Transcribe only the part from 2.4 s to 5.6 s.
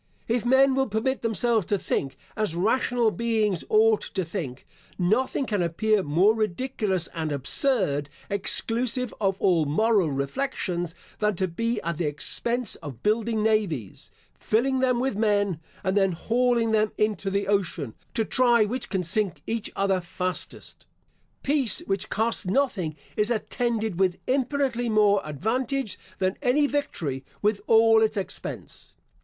rational beings ought to think, nothing